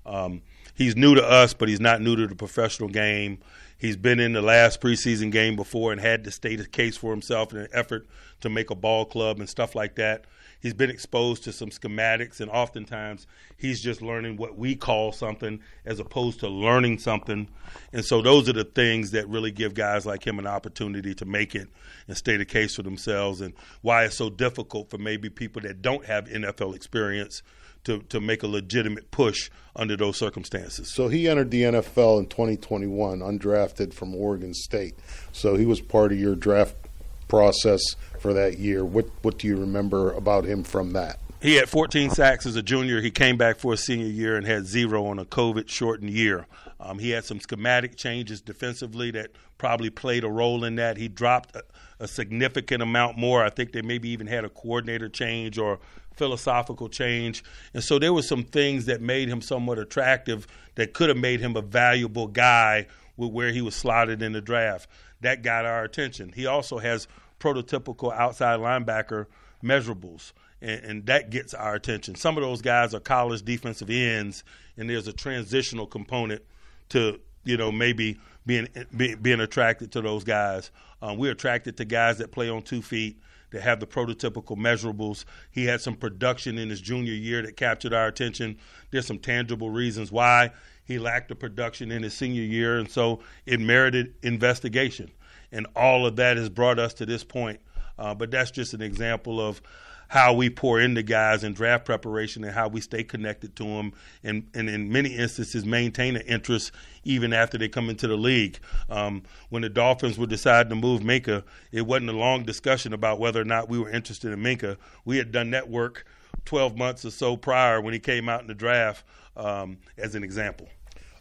Um, 0.07 0.43
he's 0.75 0.97
new 0.97 1.15
to 1.15 1.25
us, 1.25 1.55
but 1.55 1.69
he's 1.69 1.81
not 1.81 2.01
new 2.01 2.17
to 2.17 2.27
the 2.27 2.35
professional 2.35 2.89
game. 2.89 3.39
He's 3.79 3.97
been 3.97 4.21
in 4.21 4.33
the 4.33 4.43
last 4.43 4.81
preseason 4.81 5.31
game 5.31 5.57
before 5.57 5.93
and 5.93 6.01
had 6.01 6.25
to 6.25 6.31
state 6.31 6.61
a 6.61 6.65
case 6.65 6.97
for 6.97 7.11
himself 7.11 7.53
in 7.53 7.59
an 7.59 7.69
effort 7.73 8.07
to 8.41 8.49
make 8.49 8.71
a 8.71 8.75
ball 8.75 9.05
club 9.05 9.41
and 9.41 9.49
stuff 9.49 9.75
like 9.75 9.97
that. 9.97 10.25
He's 10.65 10.73
been 10.73 10.89
exposed 10.89 11.45
to 11.45 11.53
some 11.53 11.69
schematics, 11.69 12.41
and 12.41 12.51
oftentimes 12.51 13.27
he's 13.59 13.83
just 13.83 14.01
learning 14.01 14.39
what 14.39 14.57
we 14.57 14.75
call 14.75 15.13
something 15.13 15.61
as 15.85 16.01
opposed 16.01 16.41
to 16.41 16.49
learning 16.49 17.01
something. 17.01 17.51
And 17.93 18.03
so 18.03 18.23
those 18.23 18.49
are 18.49 18.55
the 18.55 18.65
things 18.65 19.11
that 19.11 19.29
really 19.29 19.51
give 19.51 19.75
guys 19.75 20.07
like 20.07 20.27
him 20.27 20.39
an 20.39 20.47
opportunity 20.47 21.15
to 21.17 21.27
make 21.27 21.55
it 21.55 21.69
and 22.09 22.17
state 22.17 22.41
a 22.41 22.47
case 22.47 22.77
for 22.77 22.83
themselves, 22.83 23.43
and 23.43 23.53
why 23.83 24.07
it's 24.07 24.17
so 24.17 24.31
difficult 24.31 24.89
for 24.89 24.97
maybe 24.97 25.29
people 25.29 25.61
that 25.61 25.83
don't 25.83 26.07
have 26.07 26.25
NFL 26.25 26.75
experience 26.75 27.43
to, 27.85 27.99
to 28.05 28.19
make 28.19 28.43
a 28.43 28.47
legitimate 28.47 29.11
push 29.11 29.51
under 29.77 29.99
those 29.99 30.17
circumstances. 30.17 30.91
So 30.91 31.09
he 31.09 31.29
entered 31.29 31.51
the 31.51 31.65
NFL 31.65 32.21
in 32.21 32.27
2021, 32.27 33.19
undrafted 33.21 33.93
from 33.93 34.15
Oregon 34.15 34.55
State. 34.55 34.95
So 35.31 35.57
he 35.57 35.67
was 35.67 35.83
part 35.83 36.11
of 36.11 36.19
your 36.19 36.35
draft 36.35 36.84
process 37.29 37.81
for 38.19 38.33
that 38.35 38.59
year. 38.59 38.85
What 38.85 39.07
what 39.23 39.39
do 39.39 39.47
you 39.47 39.57
remember 39.57 40.13
about 40.13 40.45
him 40.45 40.65
from 40.65 40.93
that? 40.93 41.19
He 41.45 41.57
had 41.57 41.69
14 41.69 42.09
sacks 42.09 42.47
as 42.47 42.57
a 42.57 42.63
junior. 42.63 43.03
He 43.03 43.11
came 43.11 43.37
back 43.37 43.59
for 43.59 43.75
a 43.75 43.77
senior 43.77 44.07
year 44.07 44.37
and 44.37 44.47
had 44.47 44.65
zero 44.65 45.05
on 45.05 45.19
a 45.19 45.27
COVID 45.27 45.69
shortened 45.69 46.09
year. 46.09 46.47
Um, 46.81 46.99
he 46.99 47.11
had 47.11 47.27
some 47.27 47.39
schematic 47.39 47.97
changes 47.97 48.41
defensively 48.41 49.11
that 49.11 49.31
probably 49.59 49.91
played 49.91 50.25
a 50.25 50.31
role 50.31 50.65
in 50.65 50.77
that. 50.77 50.97
He 50.97 51.07
dropped 51.07 51.55
a, 51.55 51.63
a 52.01 52.09
significant 52.09 52.83
amount 52.83 53.19
more. 53.19 53.45
I 53.45 53.51
think 53.51 53.73
they 53.73 53.83
maybe 53.83 54.09
even 54.09 54.27
had 54.27 54.47
a 54.47 54.49
coordinator 54.49 55.11
change 55.11 55.59
or 55.59 55.81
philosophical 56.17 56.89
change. 56.89 57.45
And 57.75 57.85
so 57.85 57.99
there 57.99 58.15
were 58.15 58.23
some 58.23 58.45
things 58.45 58.87
that 58.87 59.01
made 59.03 59.29
him 59.29 59.43
somewhat 59.43 59.79
attractive 59.79 60.47
that 60.77 60.95
could 60.95 61.11
have 61.11 61.19
made 61.19 61.41
him 61.41 61.57
a 61.57 61.63
valuable 61.63 62.27
guy 62.27 62.87
with 63.17 63.31
where 63.31 63.53
he 63.53 63.61
was 63.61 63.75
slotted 63.75 64.23
in 64.23 64.33
the 64.33 64.41
draft. 64.41 64.89
That 65.21 65.43
got 65.43 65.65
our 65.65 65.85
attention. 65.85 66.33
He 66.35 66.47
also 66.47 66.79
has 66.79 67.09
prototypical 67.41 68.13
outside 68.13 68.61
linebacker 68.61 69.27
measurables. 69.63 70.33
And, 70.61 70.85
and, 70.85 71.07
that 71.07 71.31
gets 71.31 71.53
our 71.53 71.75
attention. 71.75 72.15
Some 72.15 72.37
of 72.37 72.43
those 72.43 72.63
guys 72.63 72.95
are 72.95 73.01
college 73.01 73.43
defensive 73.43 73.91
ends, 73.91 74.45
and 74.77 74.89
there's 74.89 75.09
a 75.09 75.13
transitional 75.13 75.87
component 75.87 76.43
to 76.91 77.21
you 77.45 77.57
know 77.57 77.71
maybe 77.71 78.19
being 78.47 78.69
be, 78.97 79.15
being 79.15 79.41
attracted 79.41 79.93
to 79.93 80.01
those 80.01 80.25
guys. 80.25 80.71
Um, 81.03 81.19
we're 81.19 81.33
attracted 81.33 81.77
to 81.79 81.85
guys 81.85 82.19
that 82.19 82.33
play 82.33 82.49
on 82.49 82.63
two 82.63 82.83
feet 82.83 83.21
that 83.51 83.63
have 83.63 83.79
the 83.79 83.87
prototypical 83.87 84.57
measurables. 84.57 85.25
He 85.51 85.65
had 85.67 85.81
some 85.81 85.95
production 85.97 86.59
in 86.59 86.71
his 86.71 86.81
junior 86.81 87.13
year 87.13 87.43
that 87.43 87.57
captured 87.57 87.93
our 87.93 88.07
attention. 88.07 88.59
There's 88.91 89.07
some 89.07 89.19
tangible 89.19 89.71
reasons 89.71 90.11
why 90.11 90.51
he 90.85 90.99
lacked 90.99 91.29
the 91.29 91.35
production 91.35 91.91
in 91.91 92.03
his 92.03 92.15
senior 92.15 92.43
year, 92.43 92.79
and 92.79 92.91
so 92.91 93.21
it 93.47 93.61
merited 93.61 94.15
investigation. 94.23 95.11
And 95.51 95.67
all 95.75 96.07
of 96.07 96.17
that 96.17 96.37
has 96.37 96.49
brought 96.49 96.79
us 96.79 96.95
to 96.95 97.07
this 97.07 97.25
point. 97.25 97.61
Uh, 97.99 98.15
but 98.15 98.31
that's 98.31 98.51
just 98.51 98.75
an 98.75 98.83
example 98.83 99.41
of 99.41 99.63
how 100.09 100.33
we 100.33 100.51
pour 100.51 100.81
into 100.81 101.03
guys 101.03 101.45
in 101.45 101.55
draft 101.55 101.85
preparation 101.85 102.45
and 102.45 102.53
how 102.53 102.69
we 102.69 102.81
stay 102.81 103.03
connected 103.03 103.57
to 103.57 103.65
them 103.65 103.93
and, 104.23 104.49
and 104.55 104.69
in 104.69 104.93
many 104.93 105.15
instances 105.15 105.65
maintain 105.65 106.17
an 106.17 106.23
interest 106.23 106.73
even 107.05 107.33
after 107.33 107.59
they 107.59 107.69
come 107.69 107.89
into 107.89 108.07
the 108.07 108.17
league. 108.17 108.59
Um, 108.91 109.23
when 109.49 109.63
the 109.63 109.69
Dolphins 109.69 110.19
were 110.19 110.27
deciding 110.27 110.71
to 110.71 110.77
move 110.77 111.01
Minkah, 111.01 111.43
it 111.73 111.83
wasn't 111.83 112.11
a 112.11 112.17
long 112.17 112.45
discussion 112.45 112.93
about 112.93 113.19
whether 113.19 113.41
or 113.41 113.45
not 113.45 113.69
we 113.69 113.79
were 113.79 113.91
interested 113.91 114.33
in 114.33 114.41
Minkah. 114.41 114.77
We 115.05 115.17
had 115.17 115.33
done 115.33 115.51
that 115.51 115.69
work 115.69 116.05
12 116.45 116.77
months 116.77 117.05
or 117.05 117.11
so 117.11 117.37
prior 117.37 117.81
when 117.81 117.95
he 117.95 118.01
came 118.01 118.29
out 118.29 118.41
in 118.41 118.47
the 118.47 118.55
draft 118.55 119.05
um, 119.37 119.79
as 119.99 120.15
an 120.15 120.23
example. 120.23 120.69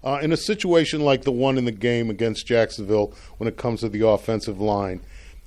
Uh, 0.04 0.20
in 0.22 0.34
a 0.34 0.38
situation 0.38 1.02
like 1.02 1.24
the 1.24 1.32
one 1.32 1.58
in 1.58 1.66
the 1.66 1.72
game 1.72 2.10
against 2.10 2.46
Jacksonville, 2.46 3.14
when 3.38 3.48
it 3.48 3.56
comes 3.56 3.80
to 3.80 3.90
the 3.90 4.06
offensive 4.06 4.60
line, 4.60 5.02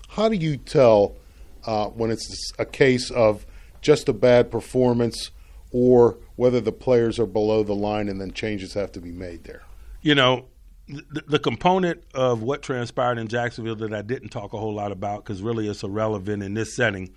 how 0.09 0.29
do 0.29 0.37
you 0.37 0.57
tell– 0.57 1.17
uh, 1.67 1.89
when 1.89 2.11
it's 2.11 2.53
a 2.59 2.65
case 2.65 3.11
of 3.11 3.45
just 3.81 4.09
a 4.09 4.13
bad 4.13 4.51
performance 4.51 5.31
or 5.73 6.17
whether 6.37 6.61
the 6.61 6.73
players 6.73 7.19
are 7.19 7.27
below 7.27 7.63
the 7.63 7.75
line 7.75 8.09
and 8.09 8.21
then 8.21 8.31
changes 8.33 8.75
have 8.75 8.93
to 8.93 9.01
be 9.01 9.11
made 9.11 9.45
there? 9.45 9.63
You 10.01 10.15
know, 10.15 10.47
the, 10.89 11.23
the 11.27 11.39
component 11.39 12.05
of 12.15 12.43
what 12.43 12.63
transpired 12.63 13.19
in 13.19 13.29
Jacksonville 13.29 13.77
that 13.77 13.93
I 13.93 14.03
didn't 14.03 14.29
talk 14.29 14.53
a 14.53 14.59
whole 14.59 14.75
lot 14.75 14.93
about 14.93 15.25
because 15.25 15.43
really 15.43 15.69
it's 15.69 15.83
irrelevant 15.83 16.43
in 16.43 16.55
this 16.55 16.77
setting 16.77 17.13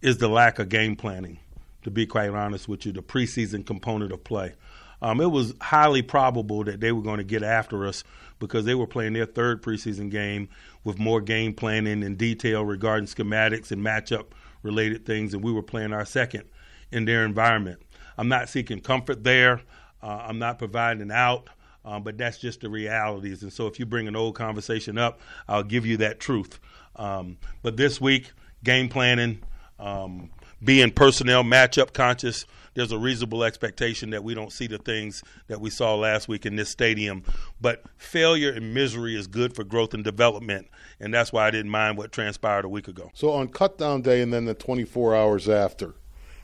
is 0.00 0.18
the 0.18 0.28
lack 0.28 0.60
of 0.60 0.68
game 0.68 0.94
planning, 0.94 1.40
to 1.82 1.90
be 1.90 2.06
quite 2.06 2.30
honest 2.30 2.68
with 2.68 2.86
you, 2.86 2.92
the 2.92 3.02
preseason 3.02 3.64
component 3.64 4.12
of 4.12 4.24
play. 4.24 4.54
Um, 5.00 5.20
it 5.20 5.30
was 5.30 5.54
highly 5.60 6.02
probable 6.02 6.64
that 6.64 6.80
they 6.80 6.92
were 6.92 7.02
going 7.02 7.18
to 7.18 7.24
get 7.24 7.42
after 7.42 7.86
us 7.86 8.02
because 8.38 8.64
they 8.64 8.74
were 8.74 8.86
playing 8.86 9.12
their 9.12 9.26
third 9.26 9.62
preseason 9.62 10.10
game 10.10 10.48
with 10.84 10.98
more 10.98 11.20
game 11.20 11.54
planning 11.54 12.02
and 12.02 12.18
detail 12.18 12.64
regarding 12.64 13.06
schematics 13.06 13.70
and 13.70 13.84
matchup 13.84 14.26
related 14.62 15.06
things, 15.06 15.34
and 15.34 15.42
we 15.42 15.52
were 15.52 15.62
playing 15.62 15.92
our 15.92 16.04
second 16.04 16.44
in 16.90 17.04
their 17.04 17.24
environment. 17.24 17.80
I'm 18.16 18.28
not 18.28 18.48
seeking 18.48 18.80
comfort 18.80 19.22
there. 19.22 19.60
Uh, 20.02 20.24
I'm 20.26 20.38
not 20.38 20.58
providing 20.58 21.10
out, 21.12 21.48
um, 21.84 22.02
but 22.02 22.18
that's 22.18 22.38
just 22.38 22.60
the 22.60 22.68
realities. 22.68 23.42
And 23.42 23.52
so 23.52 23.66
if 23.66 23.78
you 23.78 23.86
bring 23.86 24.08
an 24.08 24.16
old 24.16 24.34
conversation 24.34 24.98
up, 24.98 25.20
I'll 25.46 25.62
give 25.62 25.86
you 25.86 25.98
that 25.98 26.18
truth. 26.20 26.58
Um, 26.96 27.38
but 27.62 27.76
this 27.76 28.00
week, 28.00 28.32
game 28.64 28.88
planning, 28.88 29.40
um, 29.78 30.30
being 30.62 30.90
personnel 30.90 31.44
matchup 31.44 31.92
conscious, 31.92 32.44
there's 32.74 32.92
a 32.92 32.98
reasonable 32.98 33.42
expectation 33.42 34.10
that 34.10 34.22
we 34.22 34.34
don't 34.34 34.52
see 34.52 34.66
the 34.66 34.78
things 34.78 35.22
that 35.48 35.60
we 35.60 35.70
saw 35.70 35.96
last 35.96 36.28
week 36.28 36.46
in 36.46 36.56
this 36.56 36.70
stadium. 36.70 37.24
But 37.60 37.82
failure 37.96 38.52
and 38.52 38.72
misery 38.72 39.16
is 39.16 39.26
good 39.26 39.54
for 39.54 39.64
growth 39.64 39.94
and 39.94 40.04
development, 40.04 40.68
and 41.00 41.12
that's 41.12 41.32
why 41.32 41.46
I 41.46 41.50
didn't 41.50 41.70
mind 41.70 41.98
what 41.98 42.12
transpired 42.12 42.64
a 42.64 42.68
week 42.68 42.88
ago. 42.88 43.10
So 43.14 43.32
on 43.32 43.48
cutdown 43.48 44.02
day 44.02 44.22
and 44.22 44.32
then 44.32 44.44
the 44.44 44.54
24 44.54 45.16
hours 45.16 45.48
after, 45.48 45.94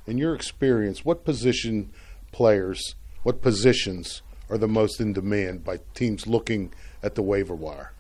in 0.06 0.18
your 0.18 0.34
experience, 0.34 1.04
what 1.04 1.24
position 1.24 1.92
players, 2.32 2.96
what 3.22 3.40
positions 3.40 4.22
are 4.50 4.58
the 4.58 4.68
most 4.68 5.00
in 5.00 5.12
demand 5.12 5.64
by 5.64 5.78
teams 5.94 6.26
looking 6.26 6.72
at 7.02 7.14
the 7.14 7.22
waiver 7.22 7.54
wire? 7.54 7.92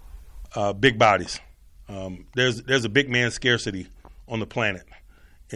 Uh, 0.54 0.72
big 0.72 0.98
bodies. 0.98 1.40
Um, 1.88 2.26
there's 2.34 2.62
there's 2.62 2.84
a 2.84 2.88
big 2.88 3.10
man 3.10 3.30
scarcity 3.30 3.88
on 4.26 4.40
the 4.40 4.46
planet, 4.46 4.84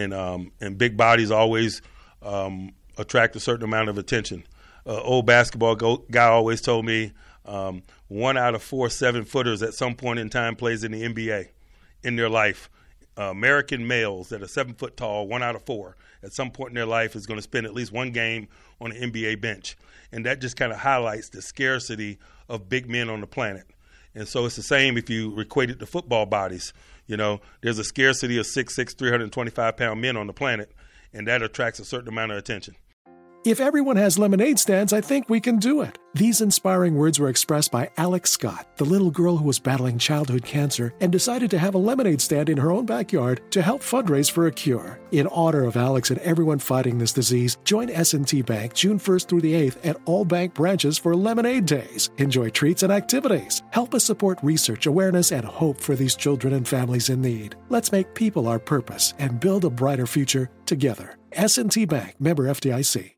and 0.00 0.14
um, 0.14 0.52
and 0.60 0.78
big 0.78 0.96
bodies 0.96 1.30
always– 1.30 1.82
um, 2.22 2.72
attract 2.96 3.36
a 3.36 3.40
certain 3.40 3.64
amount 3.64 3.88
of 3.88 3.98
attention. 3.98 4.44
Uh, 4.86 5.00
old 5.00 5.26
basketball 5.26 5.76
go- 5.76 6.04
guy 6.10 6.26
always 6.26 6.60
told 6.60 6.84
me 6.84 7.12
um, 7.44 7.82
one 8.08 8.36
out 8.36 8.54
of 8.54 8.62
four 8.62 8.88
seven 8.90 9.24
footers 9.24 9.62
at 9.62 9.74
some 9.74 9.94
point 9.94 10.18
in 10.18 10.30
time 10.30 10.56
plays 10.56 10.84
in 10.84 10.92
the 10.92 11.02
NBA 11.02 11.48
in 12.02 12.16
their 12.16 12.28
life. 12.28 12.70
Uh, 13.16 13.30
American 13.30 13.86
males 13.86 14.28
that 14.28 14.42
are 14.42 14.48
seven 14.48 14.74
foot 14.74 14.96
tall, 14.96 15.26
one 15.26 15.42
out 15.42 15.56
of 15.56 15.62
four, 15.64 15.96
at 16.22 16.32
some 16.32 16.50
point 16.50 16.70
in 16.70 16.74
their 16.74 16.86
life 16.86 17.16
is 17.16 17.26
going 17.26 17.38
to 17.38 17.42
spend 17.42 17.66
at 17.66 17.74
least 17.74 17.90
one 17.92 18.12
game 18.12 18.46
on 18.80 18.92
an 18.92 19.10
NBA 19.10 19.40
bench. 19.40 19.76
And 20.12 20.24
that 20.24 20.40
just 20.40 20.56
kind 20.56 20.72
of 20.72 20.78
highlights 20.78 21.28
the 21.28 21.42
scarcity 21.42 22.18
of 22.48 22.68
big 22.68 22.88
men 22.88 23.10
on 23.10 23.20
the 23.20 23.26
planet. 23.26 23.66
And 24.14 24.26
so 24.26 24.46
it's 24.46 24.56
the 24.56 24.62
same 24.62 24.96
if 24.96 25.08
you 25.10 25.38
equate 25.38 25.70
it 25.70 25.78
to 25.80 25.86
football 25.86 26.26
bodies. 26.26 26.72
You 27.06 27.16
know, 27.16 27.40
there's 27.62 27.78
a 27.78 27.84
scarcity 27.84 28.38
of 28.38 28.46
6'6, 28.46 28.96
325 28.96 29.76
pound 29.76 30.00
men 30.00 30.16
on 30.16 30.26
the 30.26 30.32
planet 30.32 30.72
and 31.12 31.26
that 31.26 31.42
attracts 31.42 31.80
a 31.80 31.84
certain 31.84 32.08
amount 32.08 32.32
of 32.32 32.38
attention. 32.38 32.76
If 33.48 33.60
everyone 33.60 33.96
has 33.96 34.18
lemonade 34.18 34.58
stands, 34.58 34.92
I 34.92 35.00
think 35.00 35.30
we 35.30 35.40
can 35.40 35.56
do 35.56 35.80
it. 35.80 35.98
These 36.12 36.42
inspiring 36.42 36.96
words 36.96 37.18
were 37.18 37.30
expressed 37.30 37.72
by 37.72 37.88
Alex 37.96 38.30
Scott, 38.30 38.68
the 38.76 38.84
little 38.84 39.10
girl 39.10 39.38
who 39.38 39.46
was 39.46 39.58
battling 39.58 39.96
childhood 39.96 40.44
cancer 40.44 40.92
and 41.00 41.10
decided 41.10 41.50
to 41.52 41.58
have 41.58 41.74
a 41.74 41.78
lemonade 41.78 42.20
stand 42.20 42.50
in 42.50 42.58
her 42.58 42.70
own 42.70 42.84
backyard 42.84 43.40
to 43.52 43.62
help 43.62 43.80
fundraise 43.80 44.30
for 44.30 44.48
a 44.48 44.52
cure. 44.52 45.00
In 45.12 45.28
honor 45.28 45.64
of 45.64 45.78
Alex 45.78 46.10
and 46.10 46.20
everyone 46.20 46.58
fighting 46.58 46.98
this 46.98 47.14
disease, 47.14 47.56
join 47.64 47.88
S&T 47.88 48.42
Bank 48.42 48.74
June 48.74 48.98
1st 48.98 49.26
through 49.26 49.40
the 49.40 49.54
8th 49.54 49.78
at 49.82 49.96
all 50.04 50.26
bank 50.26 50.52
branches 50.52 50.98
for 50.98 51.16
Lemonade 51.16 51.64
Days. 51.64 52.10
Enjoy 52.18 52.50
treats 52.50 52.82
and 52.82 52.92
activities. 52.92 53.62
Help 53.70 53.94
us 53.94 54.04
support 54.04 54.38
research, 54.42 54.84
awareness, 54.84 55.32
and 55.32 55.46
hope 55.46 55.80
for 55.80 55.94
these 55.94 56.16
children 56.16 56.52
and 56.52 56.68
families 56.68 57.08
in 57.08 57.22
need. 57.22 57.56
Let's 57.70 57.92
make 57.92 58.14
people 58.14 58.46
our 58.46 58.58
purpose 58.58 59.14
and 59.18 59.40
build 59.40 59.64
a 59.64 59.70
brighter 59.70 60.06
future 60.06 60.50
together. 60.66 61.16
S&T 61.32 61.86
Bank, 61.86 62.14
member 62.20 62.44
FDIC. 62.44 63.17